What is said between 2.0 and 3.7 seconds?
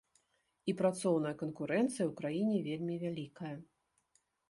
ў краіне вельмі вялікая.